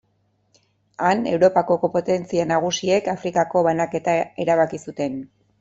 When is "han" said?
1.09-1.19